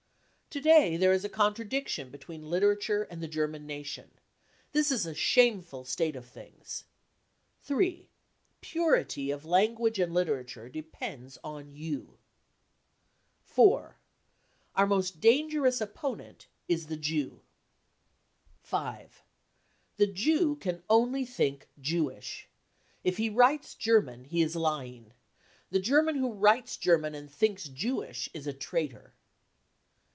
[0.53, 4.11] To day there is a contradiction between literature and the German nation.
[4.73, 6.83] This is a shameful state of things.
[7.63, 8.09] 3.
[8.59, 12.17] Purity of language and literature depends on you!
[13.43, 13.95] 4.
[14.75, 17.39] Our most dangerous opponent is the Jew.
[18.59, 19.23] 5.
[19.95, 22.49] The Jew can only think Jewish.
[23.05, 25.13] If he writes German, he is lying.
[25.69, 29.13] The German who writes German and thinks Jewish is a traitor.